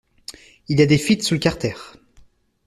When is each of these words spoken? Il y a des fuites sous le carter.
Il 0.67 0.79
y 0.79 0.81
a 0.81 0.87
des 0.87 0.97
fuites 0.97 1.21
sous 1.21 1.35
le 1.35 1.39
carter. 1.39 1.75